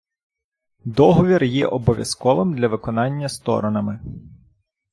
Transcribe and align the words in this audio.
Договір 0.85 1.43
є 1.43 1.67
обов'язковим 1.67 2.53
для 2.53 2.67
виконання 2.67 3.29
сторонами. 3.29 3.99